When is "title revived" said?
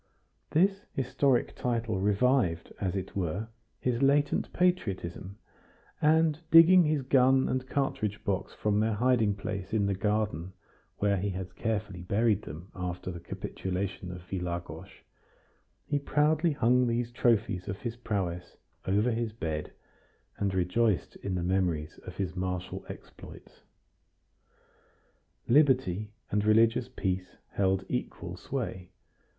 1.55-2.73